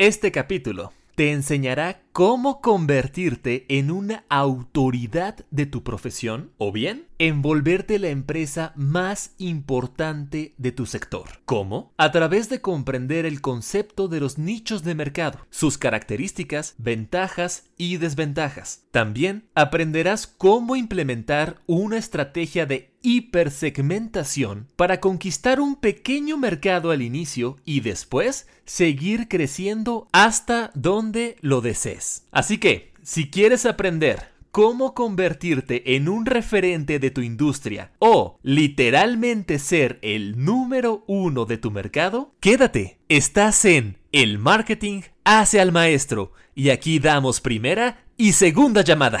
[0.00, 8.00] Este capítulo te enseñará cómo convertirte en una autoridad de tu profesión o bien envolverte
[8.00, 11.28] la empresa más importante de tu sector.
[11.44, 11.92] ¿Cómo?
[11.96, 17.98] A través de comprender el concepto de los nichos de mercado, sus características, ventajas y
[17.98, 18.82] desventajas.
[18.90, 27.56] También aprenderás cómo implementar una estrategia de hipersegmentación para conquistar un pequeño mercado al inicio
[27.64, 32.07] y después seguir creciendo hasta donde lo desees.
[32.30, 39.58] Así que, si quieres aprender cómo convertirte en un referente de tu industria o literalmente
[39.58, 42.98] ser el número uno de tu mercado, quédate.
[43.08, 49.20] Estás en El Marketing hace al maestro y aquí damos primera y segunda llamada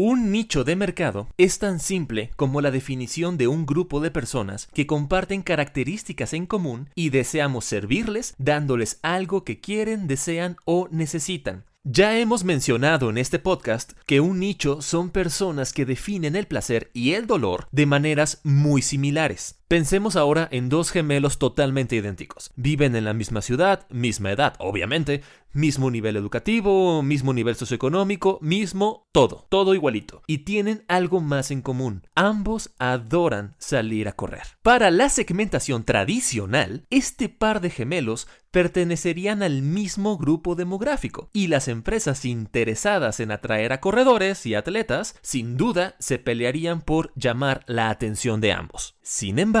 [0.00, 4.68] Un nicho de mercado es tan simple como la definición de un grupo de personas
[4.72, 11.64] que comparten características en común y deseamos servirles dándoles algo que quieren, desean o necesitan.
[11.82, 16.90] Ya hemos mencionado en este podcast que un nicho son personas que definen el placer
[16.92, 19.58] y el dolor de maneras muy similares.
[19.68, 22.52] Pensemos ahora en dos gemelos totalmente idénticos.
[22.56, 25.20] Viven en la misma ciudad, misma edad, obviamente,
[25.52, 30.22] mismo nivel educativo, mismo nivel socioeconómico, mismo todo, todo igualito.
[30.26, 32.06] Y tienen algo más en común.
[32.14, 34.44] Ambos adoran salir a correr.
[34.62, 41.68] Para la segmentación tradicional, este par de gemelos pertenecerían al mismo grupo demográfico y las
[41.68, 47.90] empresas interesadas en atraer a corredores y atletas sin duda se pelearían por llamar la
[47.90, 48.96] atención de ambos.
[49.02, 49.57] Sin embargo,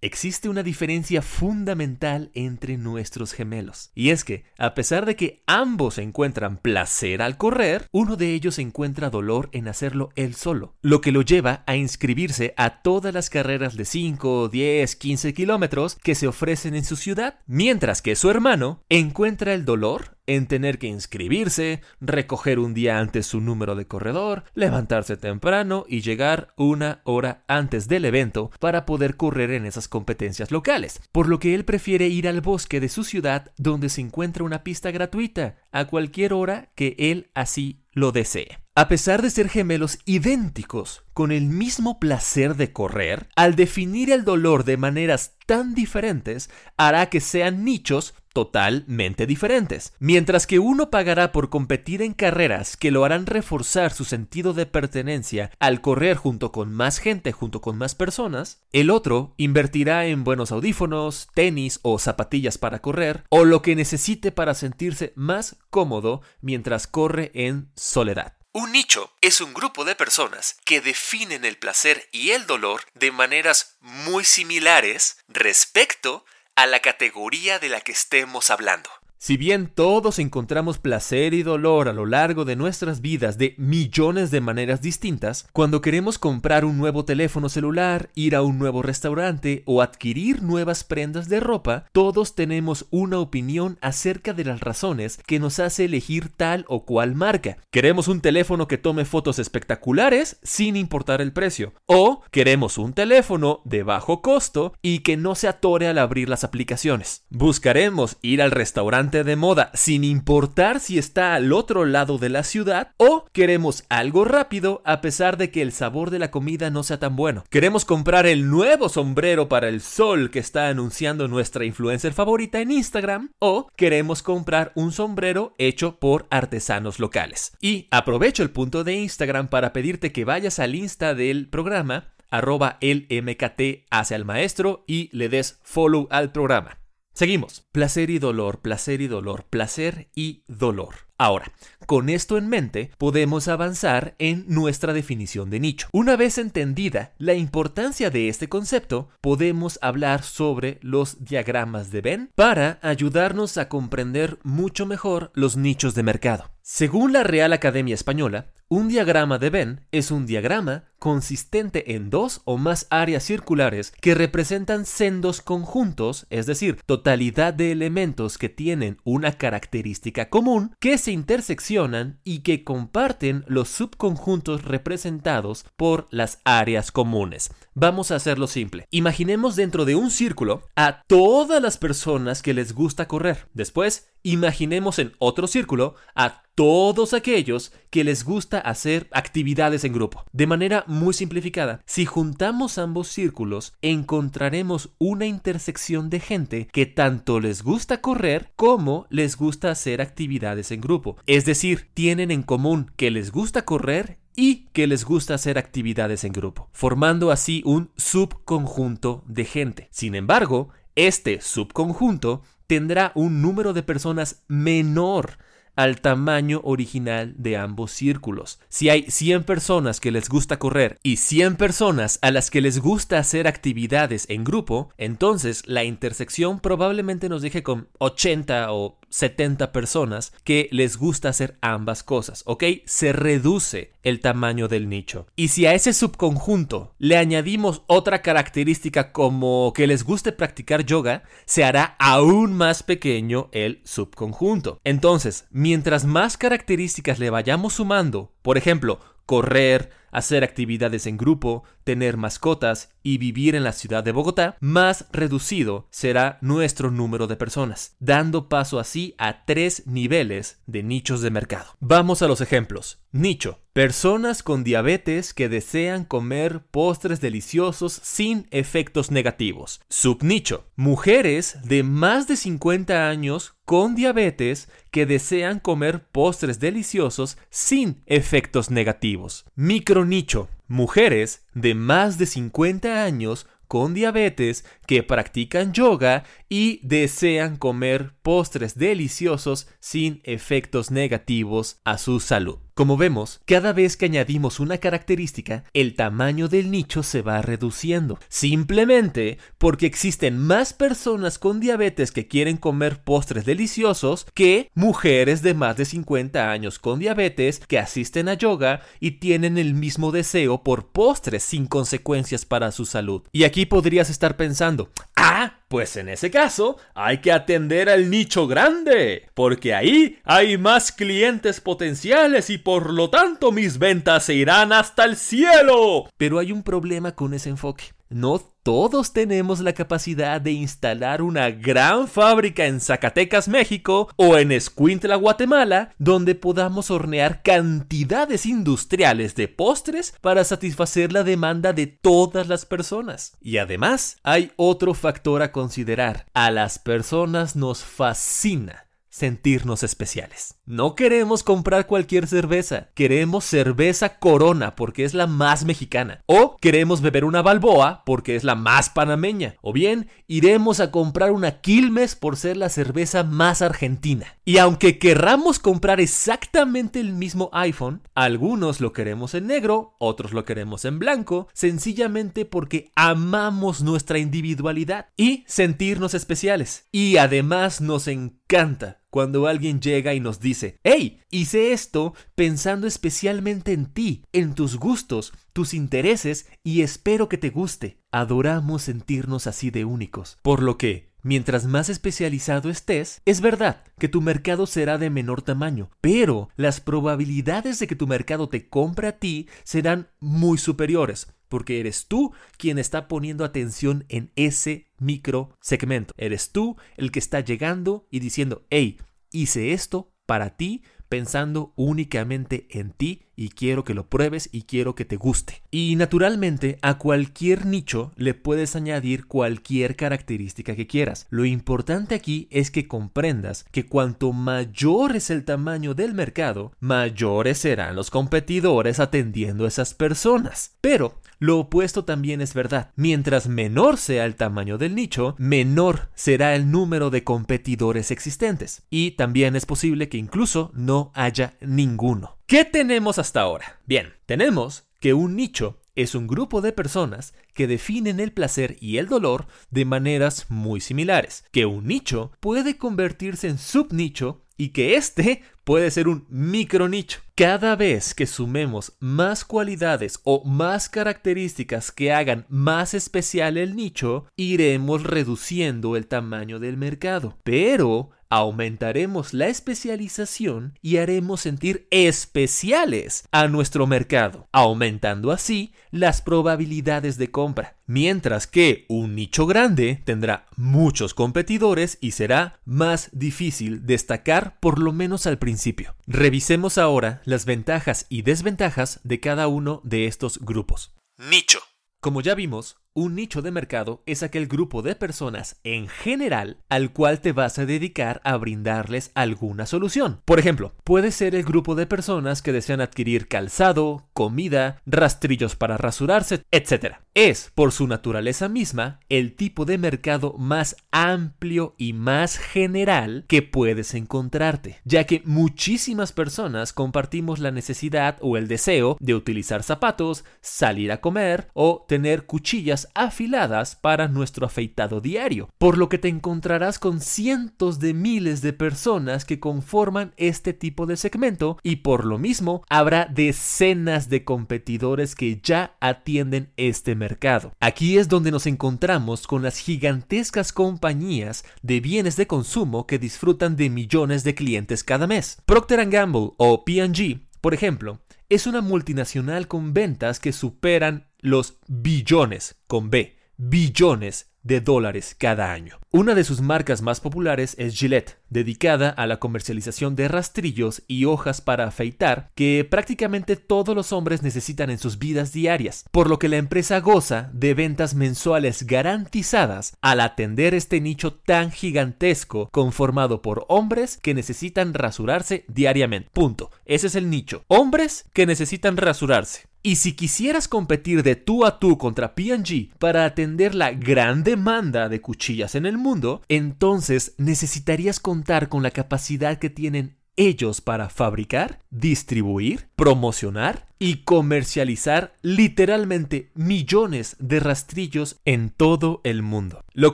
[0.00, 3.90] existe una diferencia fundamental entre nuestros gemelos.
[3.94, 8.58] Y es que, a pesar de que ambos encuentran placer al correr, uno de ellos
[8.58, 13.30] encuentra dolor en hacerlo él solo, lo que lo lleva a inscribirse a todas las
[13.30, 18.30] carreras de 5, 10, 15 kilómetros que se ofrecen en su ciudad, mientras que su
[18.30, 23.86] hermano encuentra el dolor en tener que inscribirse, recoger un día antes su número de
[23.86, 29.88] corredor, levantarse temprano y llegar una hora antes del evento para poder correr en esas
[29.88, 34.00] competencias locales, por lo que él prefiere ir al bosque de su ciudad donde se
[34.00, 38.58] encuentra una pista gratuita a cualquier hora que él así lo desee.
[38.78, 44.22] A pesar de ser gemelos idénticos, con el mismo placer de correr, al definir el
[44.22, 49.94] dolor de maneras tan diferentes, hará que sean nichos totalmente diferentes.
[49.98, 54.66] Mientras que uno pagará por competir en carreras que lo harán reforzar su sentido de
[54.66, 60.22] pertenencia al correr junto con más gente, junto con más personas, el otro invertirá en
[60.22, 66.20] buenos audífonos, tenis o zapatillas para correr, o lo que necesite para sentirse más cómodo
[66.42, 68.36] mientras corre en soledad.
[68.52, 73.12] Un nicho es un grupo de personas que definen el placer y el dolor de
[73.12, 76.26] maneras muy similares respecto
[76.64, 78.88] la categoría de la que estemos hablando.
[79.18, 84.30] Si bien todos encontramos placer y dolor a lo largo de nuestras vidas de millones
[84.30, 89.62] de maneras distintas, cuando queremos comprar un nuevo teléfono celular, ir a un nuevo restaurante
[89.64, 95.40] o adquirir nuevas prendas de ropa, todos tenemos una opinión acerca de las razones que
[95.40, 97.56] nos hace elegir tal o cual marca.
[97.70, 103.62] Queremos un teléfono que tome fotos espectaculares sin importar el precio, o queremos un teléfono
[103.64, 107.24] de bajo costo y que no se atore al abrir las aplicaciones.
[107.30, 112.42] Buscaremos ir al restaurante de moda sin importar si está al otro lado de la
[112.42, 116.82] ciudad o queremos algo rápido a pesar de que el sabor de la comida no
[116.82, 117.44] sea tan bueno.
[117.50, 122.72] Queremos comprar el nuevo sombrero para el sol que está anunciando nuestra influencer favorita en
[122.72, 127.52] Instagram o queremos comprar un sombrero hecho por artesanos locales.
[127.60, 132.78] Y aprovecho el punto de Instagram para pedirte que vayas al Insta del programa arroba
[132.80, 136.78] el MKT hacia el maestro y le des follow al programa.
[137.16, 137.66] Seguimos.
[137.72, 141.08] Placer y dolor, placer y dolor, placer y dolor.
[141.16, 141.50] Ahora,
[141.86, 145.88] con esto en mente, podemos avanzar en nuestra definición de nicho.
[145.92, 152.30] Una vez entendida la importancia de este concepto, podemos hablar sobre los diagramas de Venn
[152.34, 156.50] para ayudarnos a comprender mucho mejor los nichos de mercado.
[156.62, 162.40] Según la Real Academia Española, un diagrama de Venn es un diagrama consistente en dos
[162.44, 168.98] o más áreas circulares que representan sendos conjuntos, es decir, totalidad de elementos que tienen
[169.04, 171.75] una característica común que se interseccionan
[172.24, 177.50] y que comparten los subconjuntos representados por las áreas comunes.
[177.74, 178.86] Vamos a hacerlo simple.
[178.90, 183.48] Imaginemos dentro de un círculo a todas las personas que les gusta correr.
[183.52, 190.24] Después, imaginemos en otro círculo a todos aquellos que les gusta hacer actividades en grupo.
[190.32, 197.40] De manera muy simplificada, si juntamos ambos círculos, encontraremos una intersección de gente que tanto
[197.40, 201.18] les gusta correr como les gusta hacer actividades en grupo.
[201.26, 206.24] Es decir, tienen en común que les gusta correr y que les gusta hacer actividades
[206.24, 209.88] en grupo, formando así un subconjunto de gente.
[209.90, 215.38] Sin embargo, este subconjunto tendrá un número de personas menor
[215.76, 218.58] al tamaño original de ambos círculos.
[218.68, 222.80] Si hay 100 personas que les gusta correr y 100 personas a las que les
[222.80, 229.72] gusta hacer actividades en grupo, entonces la intersección probablemente nos deje con 80 o 70
[229.72, 232.64] personas que les gusta hacer ambas cosas, ¿ok?
[232.84, 235.26] Se reduce el tamaño del nicho.
[235.36, 241.24] Y si a ese subconjunto le añadimos otra característica como que les guste practicar yoga,
[241.44, 244.80] se hará aún más pequeño el subconjunto.
[244.84, 252.16] Entonces, mientras más características le vayamos sumando, por ejemplo, correr, hacer actividades en grupo, tener
[252.16, 257.94] mascotas y vivir en la ciudad de Bogotá, más reducido será nuestro número de personas,
[258.00, 261.76] dando paso así a tres niveles de nichos de mercado.
[261.78, 262.98] Vamos a los ejemplos.
[263.12, 263.60] Nicho.
[263.72, 269.80] Personas con diabetes que desean comer postres deliciosos sin efectos negativos.
[269.88, 270.64] Subnicho.
[270.74, 278.70] Mujeres de más de 50 años con diabetes que desean comer postres deliciosos sin efectos
[278.70, 279.44] negativos.
[279.54, 280.48] Micronicho.
[280.68, 288.76] Mujeres de más de 50 años con diabetes que practican yoga y desean comer postres
[288.76, 292.58] deliciosos sin efectos negativos a su salud.
[292.76, 298.18] Como vemos, cada vez que añadimos una característica, el tamaño del nicho se va reduciendo,
[298.28, 305.54] simplemente porque existen más personas con diabetes que quieren comer postres deliciosos que mujeres de
[305.54, 310.62] más de 50 años con diabetes que asisten a yoga y tienen el mismo deseo
[310.62, 313.22] por postres sin consecuencias para su salud.
[313.32, 314.75] Y aquí podrías estar pensando,
[315.16, 320.92] ah, pues en ese caso hay que atender al nicho grande, porque ahí hay más
[320.92, 326.08] clientes potenciales y por lo tanto mis ventas se irán hasta el cielo.
[326.16, 327.95] Pero hay un problema con ese enfoque.
[328.08, 334.50] No todos tenemos la capacidad de instalar una gran fábrica en Zacatecas, México o en
[334.50, 342.48] Escuintla, Guatemala, donde podamos hornear cantidades industriales de postres para satisfacer la demanda de todas
[342.48, 343.36] las personas.
[343.40, 346.26] Y además, hay otro factor a considerar.
[346.34, 350.55] A las personas nos fascina sentirnos especiales.
[350.68, 356.24] No queremos comprar cualquier cerveza, queremos cerveza Corona porque es la más mexicana.
[356.26, 359.54] O queremos beber una Balboa porque es la más panameña.
[359.62, 364.38] O bien iremos a comprar una Quilmes por ser la cerveza más argentina.
[364.44, 370.44] Y aunque querramos comprar exactamente el mismo iPhone, algunos lo queremos en negro, otros lo
[370.44, 376.88] queremos en blanco, sencillamente porque amamos nuestra individualidad y sentirnos especiales.
[376.90, 383.72] Y además nos encanta cuando alguien llega y nos dice, hey, hice esto pensando especialmente
[383.72, 387.96] en ti, en tus gustos, tus intereses y espero que te guste.
[388.12, 390.36] Adoramos sentirnos así de únicos.
[390.42, 395.40] Por lo que, mientras más especializado estés, es verdad que tu mercado será de menor
[395.40, 401.28] tamaño, pero las probabilidades de que tu mercado te compre a ti serán muy superiores
[401.48, 406.12] porque eres tú quien está poniendo atención en ese micro segmento.
[406.16, 408.98] Eres tú el que está llegando y diciendo, hey,
[409.30, 414.94] hice esto para ti pensando únicamente en ti y quiero que lo pruebes y quiero
[414.94, 415.62] que te guste.
[415.70, 421.26] Y naturalmente a cualquier nicho le puedes añadir cualquier característica que quieras.
[421.30, 427.58] Lo importante aquí es que comprendas que cuanto mayor es el tamaño del mercado, mayores
[427.58, 430.76] serán los competidores atendiendo a esas personas.
[430.80, 432.92] Pero lo opuesto también es verdad.
[432.96, 438.82] Mientras menor sea el tamaño del nicho, menor será el número de competidores existentes.
[438.90, 442.38] Y también es posible que incluso no haya ninguno.
[442.46, 443.80] ¿Qué tenemos hasta ahora?
[443.86, 448.98] Bien, tenemos que un nicho es un grupo de personas que definen el placer y
[448.98, 454.96] el dolor de maneras muy similares, que un nicho puede convertirse en subnicho y que
[454.96, 457.18] este puede ser un micronicho.
[457.34, 464.26] Cada vez que sumemos más cualidades o más características que hagan más especial el nicho,
[464.36, 467.36] iremos reduciendo el tamaño del mercado.
[467.42, 477.18] Pero aumentaremos la especialización y haremos sentir especiales a nuestro mercado, aumentando así las probabilidades
[477.18, 477.76] de compra.
[477.86, 484.92] Mientras que un nicho grande tendrá muchos competidores y será más difícil destacar por lo
[484.92, 485.94] menos al principio.
[486.06, 490.94] Revisemos ahora las ventajas y desventajas de cada uno de estos grupos.
[491.16, 491.60] Nicho.
[492.00, 496.94] Como ya vimos, un nicho de mercado es aquel grupo de personas en general al
[496.94, 500.22] cual te vas a dedicar a brindarles alguna solución.
[500.24, 505.76] Por ejemplo, puede ser el grupo de personas que desean adquirir calzado, comida, rastrillos para
[505.76, 506.96] rasurarse, etc.
[507.12, 513.42] Es, por su naturaleza misma, el tipo de mercado más amplio y más general que
[513.42, 520.24] puedes encontrarte, ya que muchísimas personas compartimos la necesidad o el deseo de utilizar zapatos,
[520.40, 526.08] salir a comer o tener cuchillas afiladas para nuestro afeitado diario, por lo que te
[526.08, 532.04] encontrarás con cientos de miles de personas que conforman este tipo de segmento y por
[532.04, 537.52] lo mismo habrá decenas de competidores que ya atienden este mercado.
[537.60, 543.56] Aquí es donde nos encontramos con las gigantescas compañías de bienes de consumo que disfrutan
[543.56, 545.38] de millones de clientes cada mes.
[545.46, 552.54] Procter Gamble o P&G, por ejemplo, es una multinacional con ventas que superan los billones
[552.68, 555.80] con B, billones de dólares cada año.
[555.90, 561.04] Una de sus marcas más populares es Gillette, dedicada a la comercialización de rastrillos y
[561.04, 566.20] hojas para afeitar que prácticamente todos los hombres necesitan en sus vidas diarias, por lo
[566.20, 573.20] que la empresa goza de ventas mensuales garantizadas al atender este nicho tan gigantesco conformado
[573.20, 576.08] por hombres que necesitan rasurarse diariamente.
[576.12, 576.52] Punto.
[576.66, 577.42] Ese es el nicho.
[577.48, 579.48] Hombres que necesitan rasurarse.
[579.66, 584.88] Y si quisieras competir de tú a tú contra P&G para atender la gran demanda
[584.88, 590.88] de cuchillas en el mundo, entonces necesitarías contar con la capacidad que tienen ellos para
[590.88, 599.64] fabricar, distribuir, promocionar y comercializar literalmente millones de rastrillos en todo el mundo.
[599.72, 599.92] Lo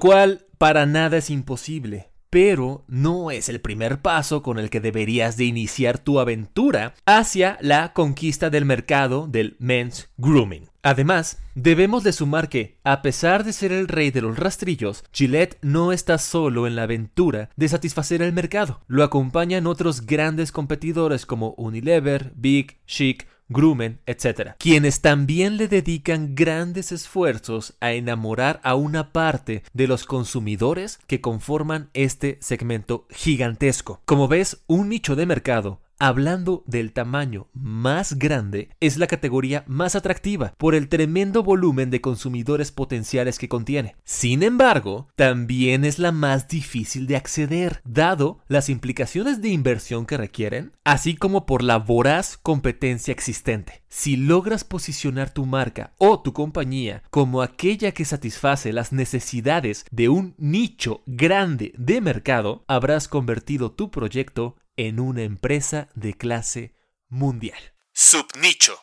[0.01, 5.37] cual para nada es imposible pero no es el primer paso con el que deberías
[5.37, 10.71] de iniciar tu aventura hacia la conquista del mercado del men's grooming.
[10.83, 15.59] Además, debemos de sumar que, a pesar de ser el rey de los rastrillos, Gillette
[15.61, 18.81] no está solo en la aventura de satisfacer el mercado.
[18.89, 26.35] Lo acompañan otros grandes competidores como Unilever, Big, Chic, Groomen, etc., quienes también le dedican
[26.35, 34.01] grandes esfuerzos a enamorar a una parte de los consumidores que conforman este segmento gigantesco.
[34.05, 39.95] Como ves, un nicho de mercado hablando del tamaño más grande, es la categoría más
[39.95, 43.95] atractiva por el tremendo volumen de consumidores potenciales que contiene.
[44.03, 50.17] Sin embargo, también es la más difícil de acceder, dado las implicaciones de inversión que
[50.17, 53.85] requieren, así como por la voraz competencia existente.
[53.89, 60.09] Si logras posicionar tu marca o tu compañía como aquella que satisface las necesidades de
[60.09, 66.75] un nicho grande de mercado, habrás convertido tu proyecto en una empresa de clase
[67.09, 67.61] mundial.
[67.93, 68.75] Subnicho.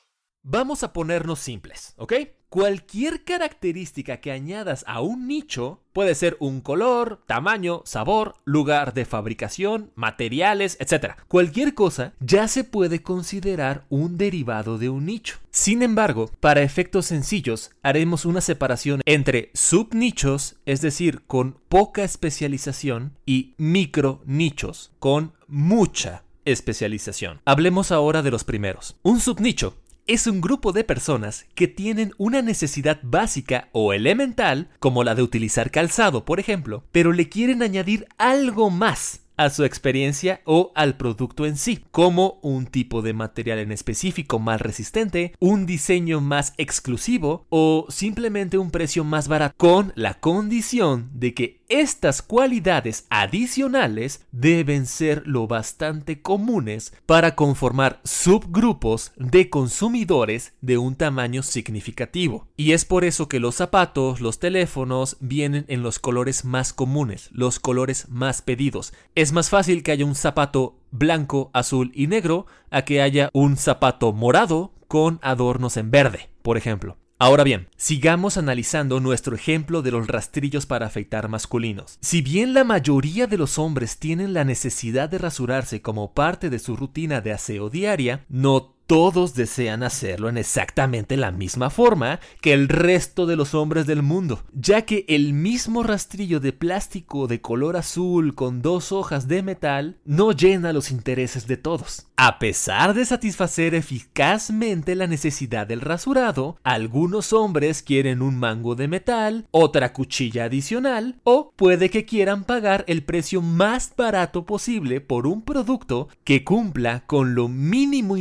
[0.41, 2.13] Vamos a ponernos simples, ¿ok?
[2.49, 9.05] Cualquier característica que añadas a un nicho puede ser un color, tamaño, sabor, lugar de
[9.05, 11.13] fabricación, materiales, etc.
[11.27, 15.37] Cualquier cosa ya se puede considerar un derivado de un nicho.
[15.51, 23.15] Sin embargo, para efectos sencillos, haremos una separación entre subnichos, es decir, con poca especialización,
[23.27, 27.41] y micro nichos, con mucha especialización.
[27.45, 28.95] Hablemos ahora de los primeros.
[29.03, 29.75] Un subnicho
[30.09, 35.21] es un grupo de personas que tienen una necesidad básica o elemental, como la de
[35.21, 40.97] utilizar calzado, por ejemplo, pero le quieren añadir algo más a su experiencia o al
[40.97, 46.55] producto en sí, como un tipo de material en específico más resistente, un diseño más
[46.57, 54.25] exclusivo o simplemente un precio más barato, con la condición de que estas cualidades adicionales
[54.31, 62.47] deben ser lo bastante comunes para conformar subgrupos de consumidores de un tamaño significativo.
[62.57, 67.29] Y es por eso que los zapatos, los teléfonos vienen en los colores más comunes,
[67.31, 68.91] los colores más pedidos.
[69.13, 73.57] Es más fácil que haya un zapato blanco, azul y negro a que haya un
[73.57, 76.97] zapato morado con adornos en verde, por ejemplo.
[77.21, 81.97] Ahora bien, sigamos analizando nuestro ejemplo de los rastrillos para afeitar masculinos.
[81.99, 86.59] Si bien la mayoría de los hombres tienen la necesidad de rasurarse como parte de
[86.59, 92.53] su rutina de aseo diaria, no todos desean hacerlo en exactamente la misma forma que
[92.53, 97.39] el resto de los hombres del mundo, ya que el mismo rastrillo de plástico de
[97.39, 102.07] color azul con dos hojas de metal no llena los intereses de todos.
[102.17, 108.87] A pesar de satisfacer eficazmente la necesidad del rasurado, algunos hombres quieren un mango de
[108.87, 115.27] metal, otra cuchilla adicional, o puede que quieran pagar el precio más barato posible por
[115.27, 118.17] un producto que cumpla con lo mínimo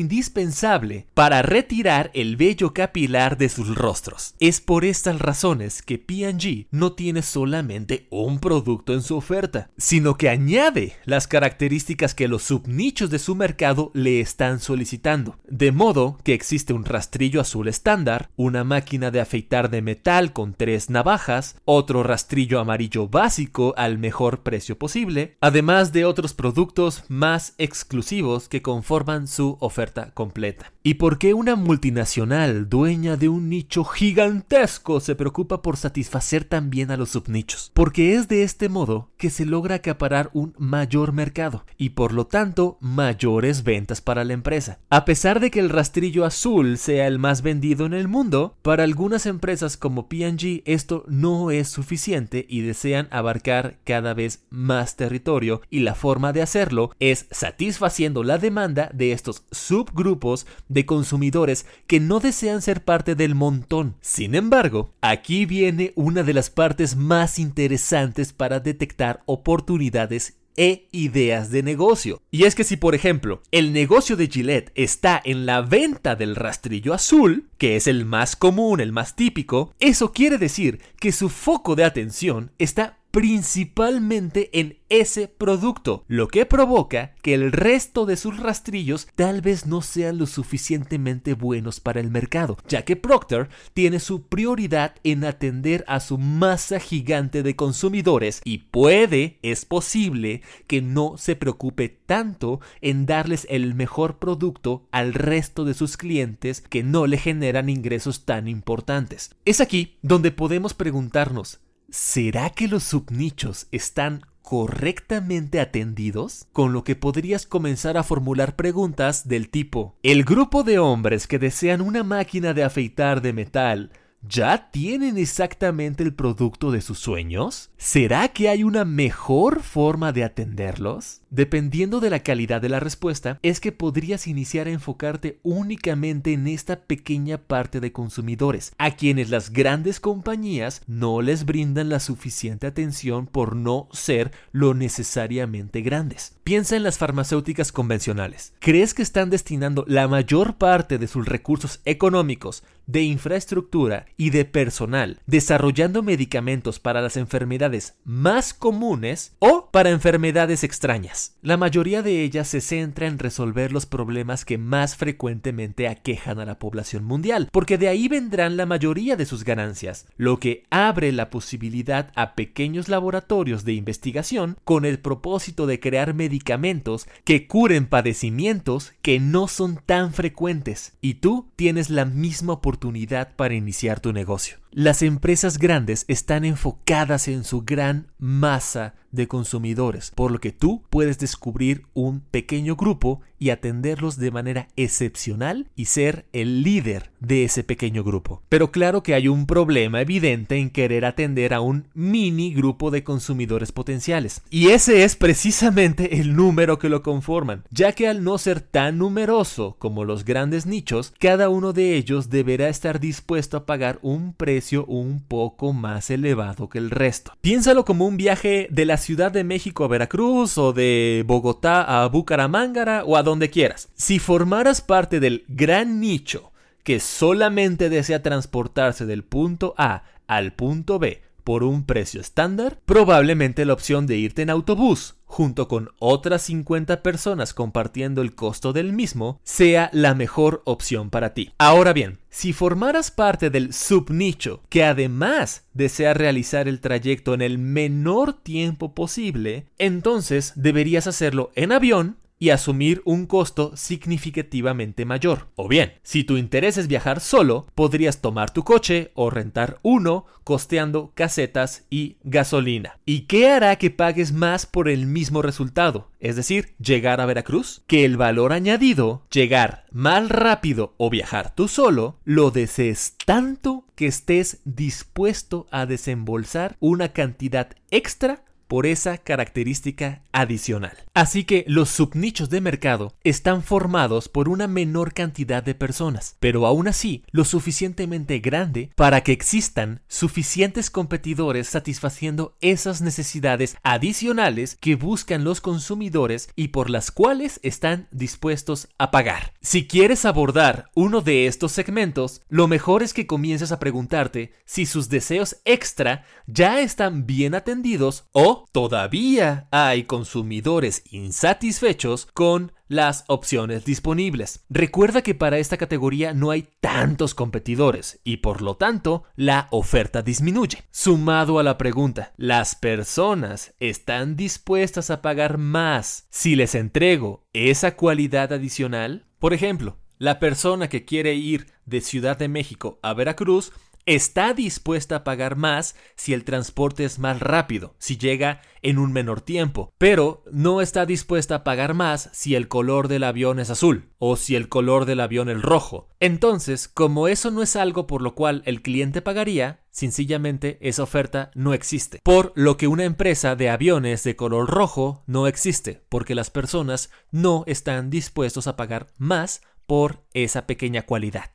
[1.15, 4.35] para retirar el vello capilar de sus rostros.
[4.41, 10.17] Es por estas razones que P&G no tiene solamente un producto en su oferta, sino
[10.17, 15.37] que añade las características que los subnichos de su mercado le están solicitando.
[15.49, 20.55] De modo que existe un rastrillo azul estándar, una máquina de afeitar de metal con
[20.55, 27.55] tres navajas, otro rastrillo amarillo básico al mejor precio posible, además de otros productos más
[27.59, 30.48] exclusivos que conforman su oferta completa.
[30.83, 36.91] ¿Y por qué una multinacional dueña de un nicho gigantesco se preocupa por satisfacer también
[36.91, 37.71] a los subnichos?
[37.75, 42.27] Porque es de este modo que se logra acaparar un mayor mercado y por lo
[42.27, 44.79] tanto mayores ventas para la empresa.
[44.89, 48.85] A pesar de que el rastrillo azul sea el más vendido en el mundo, para
[48.85, 55.61] algunas empresas como P&G esto no es suficiente y desean abarcar cada vez más territorio
[55.71, 60.38] y la forma de hacerlo es satisfaciendo la demanda de estos subgrupos
[60.69, 63.97] de consumidores que no desean ser parte del montón.
[64.01, 71.53] Sin embargo, aquí viene una de las partes más interesantes para detectar oportunidades e ideas
[71.53, 72.21] de negocio.
[72.33, 76.35] Y es que si por ejemplo el negocio de Gillette está en la venta del
[76.35, 81.29] rastrillo azul, que es el más común, el más típico, eso quiere decir que su
[81.29, 88.17] foco de atención está principalmente en ese producto, lo que provoca que el resto de
[88.17, 93.49] sus rastrillos tal vez no sean lo suficientemente buenos para el mercado, ya que Procter
[93.75, 100.43] tiene su prioridad en atender a su masa gigante de consumidores y puede, es posible,
[100.67, 106.63] que no se preocupe tanto en darles el mejor producto al resto de sus clientes
[106.63, 109.35] que no le generan ingresos tan importantes.
[109.45, 116.47] Es aquí donde podemos preguntarnos, ¿será que los subnichos están correctamente atendidos?
[116.53, 121.39] Con lo que podrías comenzar a formular preguntas del tipo, ¿el grupo de hombres que
[121.39, 127.71] desean una máquina de afeitar de metal ¿Ya tienen exactamente el producto de sus sueños?
[127.77, 131.21] ¿Será que hay una mejor forma de atenderlos?
[131.31, 136.49] Dependiendo de la calidad de la respuesta, es que podrías iniciar a enfocarte únicamente en
[136.49, 142.67] esta pequeña parte de consumidores, a quienes las grandes compañías no les brindan la suficiente
[142.67, 146.35] atención por no ser lo necesariamente grandes.
[146.45, 148.55] Piensa en las farmacéuticas convencionales.
[148.59, 154.47] ¿Crees que están destinando la mayor parte de sus recursos económicos, de infraestructura y de
[154.47, 161.18] personal desarrollando medicamentos para las enfermedades más comunes o para enfermedades extrañas.
[161.43, 166.45] La mayoría de ellas se centra en resolver los problemas que más frecuentemente aquejan a
[166.45, 171.13] la población mundial, porque de ahí vendrán la mayoría de sus ganancias, lo que abre
[171.13, 177.87] la posibilidad a pequeños laboratorios de investigación con el propósito de crear medicamentos que curen
[177.87, 184.13] padecimientos que no son tan frecuentes, y tú tienes la misma oportunidad para iniciar tu
[184.13, 184.59] negocio.
[184.71, 190.83] Las empresas grandes están enfocadas en su gran masa de consumidores, por lo que tú
[190.91, 197.45] puedes descubrir un pequeño grupo y atenderlos de manera excepcional y ser el líder de
[197.45, 198.43] ese pequeño grupo.
[198.51, 203.05] Pero claro que hay un problema evidente en querer atender a un mini grupo de
[203.05, 204.43] consumidores potenciales.
[204.51, 208.99] Y ese es precisamente el número que lo conforman, ya que al no ser tan
[208.99, 214.35] numeroso como los grandes nichos, cada uno de ellos deberá estar dispuesto a pagar un
[214.35, 217.33] precio un poco más elevado que el resto.
[217.41, 222.07] Piénsalo como un viaje de la Ciudad de México a Veracruz o de Bogotá a
[222.09, 223.89] Bucaramanga o a donde quieras.
[223.95, 230.99] Si formaras parte del gran nicho que solamente desea transportarse del punto A al punto
[230.99, 236.43] B por un precio estándar, probablemente la opción de irte en autobús junto con otras
[236.43, 241.55] 50 personas compartiendo el costo del mismo, sea la mejor opción para ti.
[241.57, 247.57] Ahora bien, si formaras parte del subnicho que además desea realizar el trayecto en el
[247.57, 255.49] menor tiempo posible, entonces deberías hacerlo en avión y asumir un costo significativamente mayor.
[255.57, 260.27] O bien, si tu interés es viajar solo, podrías tomar tu coche o rentar uno
[260.45, 262.99] costeando casetas y gasolina.
[263.05, 266.11] ¿Y qué hará que pagues más por el mismo resultado?
[266.21, 271.69] Es decir, llegar a Veracruz, que el valor añadido, llegar más rápido o viajar tú
[271.69, 280.23] solo, lo desees tanto que estés dispuesto a desembolsar una cantidad extra por esa característica
[280.33, 280.97] adicional.
[281.15, 286.67] Así que los subnichos de mercado están formados por una menor cantidad de personas, pero
[286.67, 294.95] aún así lo suficientemente grande para que existan suficientes competidores satisfaciendo esas necesidades adicionales que
[294.95, 299.55] buscan los consumidores y por las cuales están dispuestos a pagar.
[299.61, 304.87] Si quieres abordar uno de estos segmentos, lo mejor es que comiences a preguntarte si
[304.87, 313.85] sus deseos extra ya están bien atendidos o todavía hay consumidores insatisfechos con las opciones
[313.85, 314.65] disponibles.
[314.69, 320.23] Recuerda que para esta categoría no hay tantos competidores y por lo tanto la oferta
[320.23, 320.83] disminuye.
[320.91, 327.95] Sumado a la pregunta, ¿las personas están dispuestas a pagar más si les entrego esa
[327.95, 329.27] cualidad adicional?
[329.39, 333.73] Por ejemplo, la persona que quiere ir de Ciudad de México a Veracruz
[334.09, 339.13] está dispuesta a pagar más si el transporte es más rápido, si llega en un
[339.13, 343.69] menor tiempo, pero no está dispuesta a pagar más si el color del avión es
[343.69, 346.09] azul o si el color del avión es rojo.
[346.21, 351.51] Entonces, como eso no es algo por lo cual el cliente pagaría, sencillamente esa oferta
[351.55, 352.21] no existe.
[352.23, 357.11] Por lo que una empresa de aviones de color rojo no existe, porque las personas
[357.31, 361.51] no están dispuestos a pagar más por esa pequeña cualidad.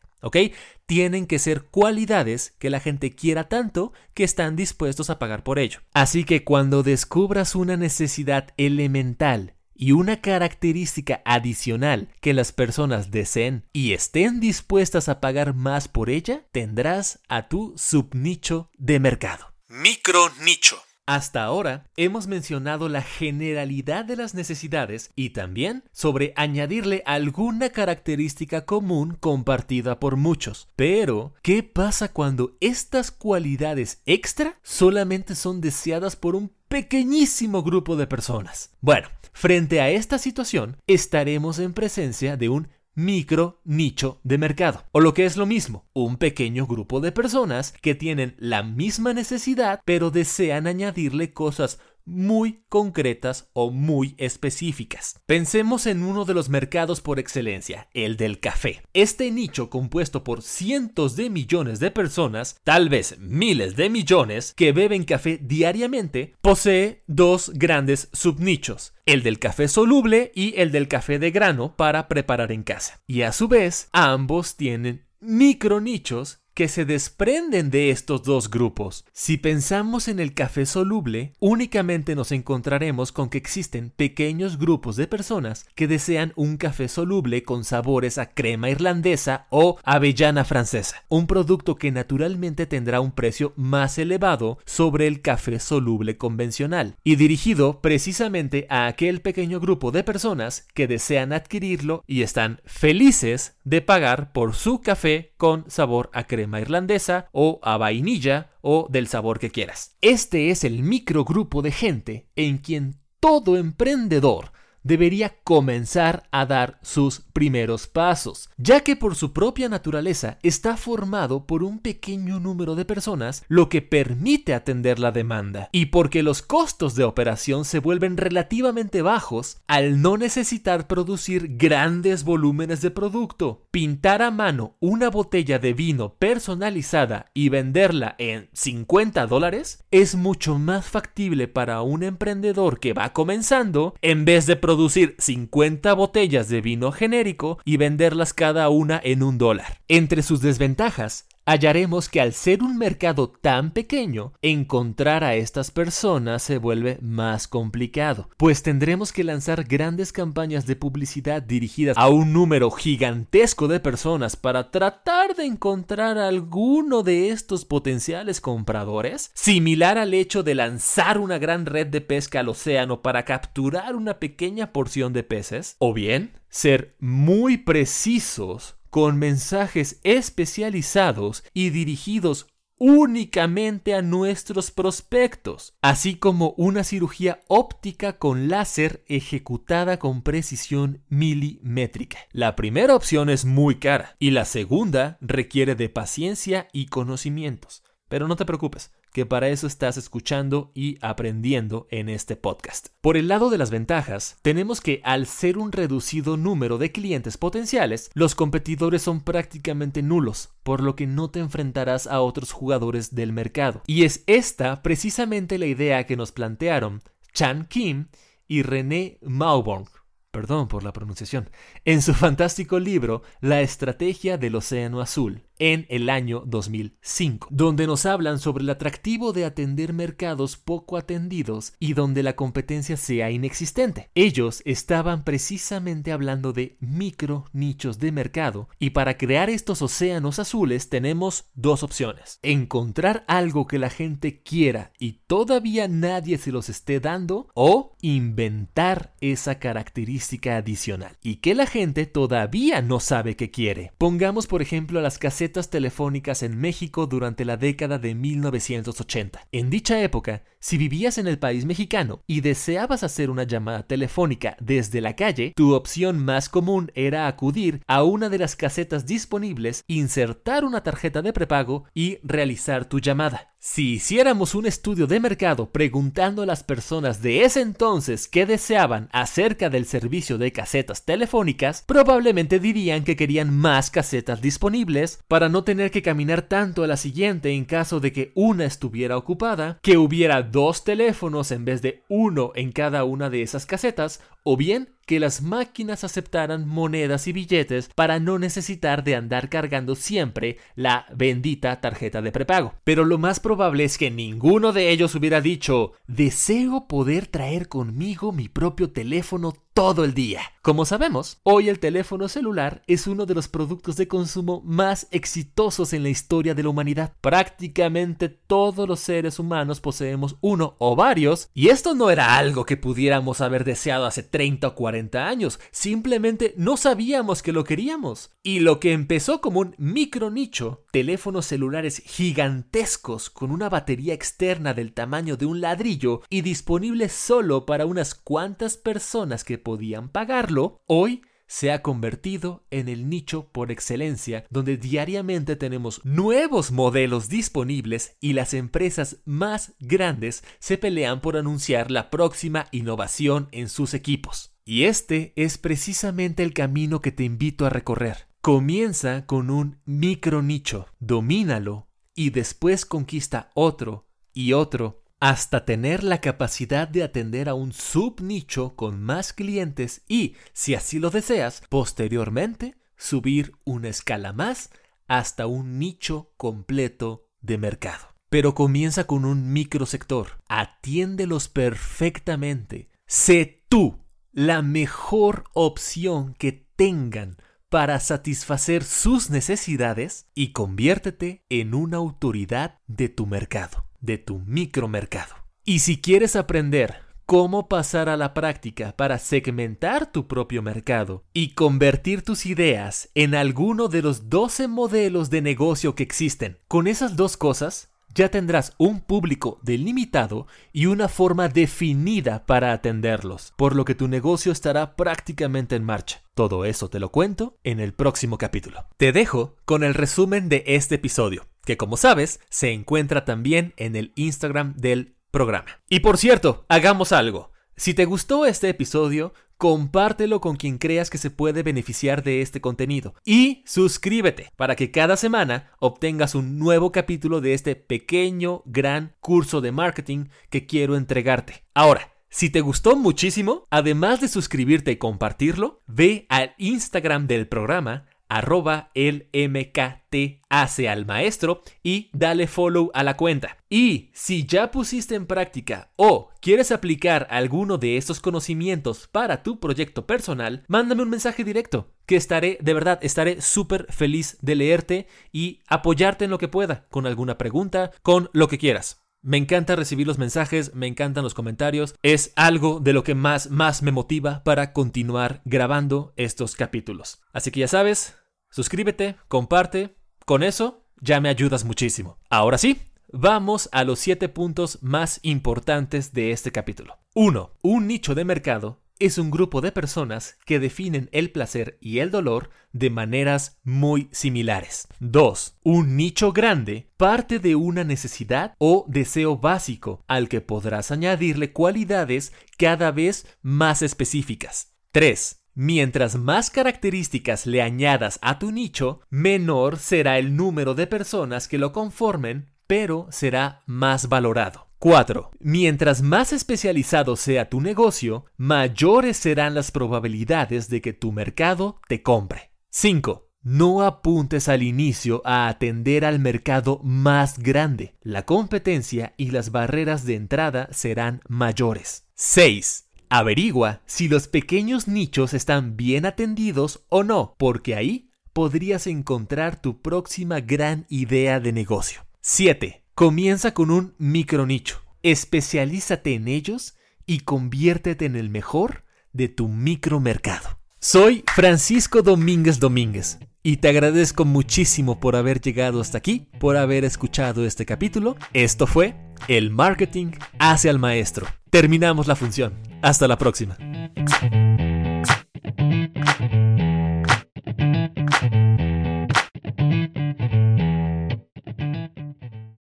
[0.86, 5.60] Tienen que ser cualidades que la gente quiera tanto que están dispuestos a pagar por
[5.60, 5.80] ello.
[5.94, 13.66] Así que cuando descubras una necesidad elemental y una característica adicional que las personas deseen
[13.74, 19.54] y estén dispuestas a pagar más por ella, tendrás a tu subnicho de mercado.
[19.68, 20.78] Micro nicho.
[21.06, 28.64] Hasta ahora hemos mencionado la generalidad de las necesidades y también sobre añadirle alguna característica
[28.64, 30.70] común compartida por muchos.
[30.78, 38.08] Pero, ¿qué pasa cuando estas cualidades extra solamente son deseadas por un pequeñísimo grupo de
[38.08, 38.72] personas?
[38.80, 44.84] Bueno, frente a esta situación estaremos en presencia de un micro nicho de mercado.
[44.92, 49.14] O lo que es lo mismo, un pequeño grupo de personas que tienen la misma
[49.14, 55.20] necesidad pero desean añadirle cosas muy concretas o muy específicas.
[55.26, 58.84] Pensemos en uno de los mercados por excelencia, el del café.
[58.94, 64.72] Este nicho compuesto por cientos de millones de personas, tal vez miles de millones, que
[64.72, 71.20] beben café diariamente, posee dos grandes subnichos, el del café soluble y el del café
[71.20, 73.02] de grano para preparar en casa.
[73.08, 79.06] Y a su vez, ambos tienen micro nichos que se desprenden de estos dos grupos.
[79.12, 85.08] Si pensamos en el café soluble, únicamente nos encontraremos con que existen pequeños grupos de
[85.08, 91.26] personas que desean un café soluble con sabores a crema irlandesa o avellana francesa, un
[91.28, 97.82] producto que naturalmente tendrá un precio más elevado sobre el café soluble convencional y dirigido
[97.82, 104.32] precisamente a aquel pequeño grupo de personas que desean adquirirlo y están felices de pagar
[104.34, 109.50] por su café con sabor a crema irlandesa o a vainilla o del sabor que
[109.52, 109.98] quieras.
[110.02, 114.52] Este es el microgrupo de gente en quien todo emprendedor
[114.84, 121.48] debería comenzar a dar sus primeros pasos, ya que por su propia naturaleza está formado
[121.48, 126.42] por un pequeño número de personas, lo que permite atender la demanda, y porque los
[126.42, 133.66] costos de operación se vuelven relativamente bajos al no necesitar producir grandes volúmenes de producto.
[133.72, 140.60] Pintar a mano una botella de vino personalizada y venderla en 50 dólares es mucho
[140.60, 144.73] más factible para un emprendedor que va comenzando en vez de producir
[145.18, 149.82] 50 botellas de vino genérico y venderlas cada una en un dólar.
[149.88, 156.44] Entre sus desventajas, hallaremos que al ser un mercado tan pequeño, encontrar a estas personas
[156.44, 162.34] se vuelve más complicado, pues tendremos que lanzar grandes campañas de publicidad dirigidas a un
[162.34, 169.98] número gigantesco de personas para tratar de encontrar a alguno de estos potenciales compradores, similar
[169.98, 174.72] al hecho de lanzar una gran red de pesca al océano para capturar una pequeña
[174.72, 182.46] porción de peces, o bien ser muy precisos con mensajes especializados y dirigidos
[182.78, 192.20] únicamente a nuestros prospectos, así como una cirugía óptica con láser ejecutada con precisión milimétrica.
[192.34, 197.82] La primera opción es muy cara y la segunda requiere de paciencia y conocimientos.
[198.10, 202.88] Pero no te preocupes, que para eso estás escuchando y aprendiendo en este podcast.
[203.00, 207.38] Por el lado de las ventajas, tenemos que al ser un reducido número de clientes
[207.38, 213.16] potenciales, los competidores son prácticamente nulos, por lo que no te enfrentarás a otros jugadores
[213.16, 213.84] del mercado.
[213.88, 217.02] Y es esta precisamente la idea que nos plantearon
[217.34, 218.08] Chan Kim
[218.48, 219.86] y René Mauborn
[220.34, 221.52] perdón por la pronunciación,
[221.86, 228.08] en su fantástico libro La Estrategia del Océano Azul, en el año 2005, donde nos
[228.08, 234.10] hablan sobre el atractivo de atender mercados poco atendidos y donde la competencia sea inexistente.
[234.16, 240.90] Ellos estaban precisamente hablando de micro nichos de mercado y para crear estos océanos azules
[240.90, 242.40] tenemos dos opciones.
[242.42, 249.14] Encontrar algo que la gente quiera y todavía nadie se los esté dando o inventar
[249.22, 250.23] esa característica
[250.58, 253.92] adicional y que la gente todavía no sabe que quiere.
[253.98, 259.48] Pongamos por ejemplo las casetas telefónicas en México durante la década de 1980.
[259.52, 264.56] En dicha época, si vivías en el país mexicano y deseabas hacer una llamada telefónica
[264.60, 269.84] desde la calle, tu opción más común era acudir a una de las casetas disponibles,
[269.88, 273.53] insertar una tarjeta de prepago y realizar tu llamada.
[273.66, 279.08] Si hiciéramos un estudio de mercado preguntando a las personas de ese entonces qué deseaban
[279.14, 285.64] acerca del servicio de casetas telefónicas, probablemente dirían que querían más casetas disponibles para no
[285.64, 289.96] tener que caminar tanto a la siguiente en caso de que una estuviera ocupada, que
[289.96, 294.90] hubiera dos teléfonos en vez de uno en cada una de esas casetas, o bien
[295.06, 301.06] que las máquinas aceptaran monedas y billetes para no necesitar de andar cargando siempre la
[301.16, 302.74] bendita tarjeta de prepago.
[302.84, 308.32] Pero lo más probable es que ninguno de ellos hubiera dicho, deseo poder traer conmigo
[308.32, 310.42] mi propio teléfono todo el día.
[310.62, 315.92] Como sabemos, hoy el teléfono celular es uno de los productos de consumo más exitosos
[315.92, 317.12] en la historia de la humanidad.
[317.20, 322.78] Prácticamente todos los seres humanos poseemos uno o varios, y esto no era algo que
[322.78, 328.32] pudiéramos haber deseado hace 30 o 40 años, simplemente no sabíamos que lo queríamos.
[328.42, 334.74] Y lo que empezó como un micro nicho, teléfonos celulares gigantescos con una batería externa
[334.74, 340.82] del tamaño de un ladrillo y disponibles solo para unas cuantas personas que podían pagarlo,
[340.86, 348.18] hoy se ha convertido en el nicho por excelencia donde diariamente tenemos nuevos modelos disponibles
[348.20, 354.56] y las empresas más grandes se pelean por anunciar la próxima innovación en sus equipos.
[354.66, 358.30] Y este es precisamente el camino que te invito a recorrer.
[358.42, 366.20] Comienza con un micro nicho, domínalo y después conquista otro y otro hasta tener la
[366.20, 372.76] capacidad de atender a un subnicho con más clientes y, si así lo deseas, posteriormente
[372.98, 374.70] subir una escala más
[375.08, 378.14] hasta un nicho completo de mercado.
[378.28, 387.38] Pero comienza con un microsector, atiéndelos perfectamente, sé tú la mejor opción que tengan
[387.70, 395.34] para satisfacer sus necesidades y conviértete en una autoridad de tu mercado de tu micromercado.
[395.66, 401.54] Y si quieres aprender cómo pasar a la práctica para segmentar tu propio mercado y
[401.54, 407.16] convertir tus ideas en alguno de los 12 modelos de negocio que existen, con esas
[407.16, 413.86] dos cosas ya tendrás un público delimitado y una forma definida para atenderlos, por lo
[413.86, 416.22] que tu negocio estará prácticamente en marcha.
[416.36, 418.86] Todo eso te lo cuento en el próximo capítulo.
[418.98, 423.96] Te dejo con el resumen de este episodio que como sabes se encuentra también en
[423.96, 425.82] el Instagram del programa.
[425.90, 427.52] Y por cierto, hagamos algo.
[427.76, 432.62] Si te gustó este episodio, compártelo con quien creas que se puede beneficiar de este
[432.62, 433.16] contenido.
[433.26, 439.62] Y suscríbete para que cada semana obtengas un nuevo capítulo de este pequeño, gran curso
[439.62, 441.64] de marketing que quiero entregarte.
[441.74, 448.08] Ahora, si te gustó muchísimo, además de suscribirte y compartirlo, ve al Instagram del programa
[448.34, 453.58] arroba el MKT hace al maestro y dale follow a la cuenta.
[453.70, 459.60] Y si ya pusiste en práctica o quieres aplicar alguno de estos conocimientos para tu
[459.60, 465.08] proyecto personal, mándame un mensaje directo, que estaré, de verdad, estaré súper feliz de leerte
[465.32, 469.04] y apoyarte en lo que pueda, con alguna pregunta, con lo que quieras.
[469.22, 471.96] Me encanta recibir los mensajes, me encantan los comentarios.
[472.04, 477.22] Es algo de lo que más, más me motiva para continuar grabando estos capítulos.
[477.32, 478.18] Así que ya sabes,
[478.54, 479.98] suscríbete, comparte.
[480.26, 482.20] Con eso ya me ayudas muchísimo.
[482.30, 482.80] Ahora sí,
[483.12, 487.00] vamos a los 7 puntos más importantes de este capítulo.
[487.16, 487.52] 1.
[487.64, 492.12] Un nicho de mercado es un grupo de personas que definen el placer y el
[492.12, 494.88] dolor de maneras muy similares.
[495.00, 495.58] 2.
[495.64, 502.34] Un nicho grande parte de una necesidad o deseo básico al que podrás añadirle cualidades
[502.58, 504.74] cada vez más específicas.
[504.92, 505.43] 3.
[505.56, 511.60] Mientras más características le añadas a tu nicho, menor será el número de personas que
[511.60, 514.68] lo conformen, pero será más valorado.
[514.80, 515.32] 4.
[515.40, 522.02] Mientras más especializado sea tu negocio, mayores serán las probabilidades de que tu mercado te
[522.02, 522.52] compre.
[522.72, 523.30] 5.
[523.44, 527.96] No apuntes al inicio a atender al mercado más grande.
[528.02, 532.08] La competencia y las barreras de entrada serán mayores.
[532.16, 532.90] 6.
[533.16, 539.84] Averigua si los pequeños nichos están bien atendidos o no, porque ahí podrías encontrar tu
[539.84, 542.08] próxima gran idea de negocio.
[542.22, 542.84] 7.
[542.96, 550.58] Comienza con un micronicho, especialízate en ellos y conviértete en el mejor de tu micromercado.
[550.80, 556.86] Soy Francisco Domínguez Domínguez y te agradezco muchísimo por haber llegado hasta aquí, por haber
[556.86, 558.16] escuchado este capítulo.
[558.32, 558.96] Esto fue
[559.28, 561.28] El Marketing hacia el Maestro.
[561.50, 562.54] Terminamos la función.
[562.82, 563.58] Hasta la próxima.